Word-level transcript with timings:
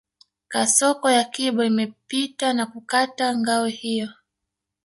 Kasoko 0.53 1.07
ya 1.17 1.23
Kibo 1.33 1.63
imepita 1.63 2.53
na 2.53 2.65
kukata 2.65 3.35
ngao 3.37 3.65
hiyo 3.65 4.09